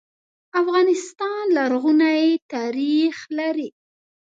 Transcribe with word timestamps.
افغانستان 0.61 1.43
لرغونی 1.55 2.25
ناریخ 2.53 3.17
لري. 3.37 3.69